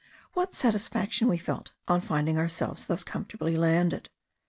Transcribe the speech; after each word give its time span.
What 0.33 0.55
satisfaction 0.55 1.27
we 1.29 1.37
felt 1.37 1.73
on 1.87 2.01
finding 2.01 2.39
ourselves 2.39 2.87
thus 2.87 3.03
comfortably 3.03 3.55
landed! 3.55 4.09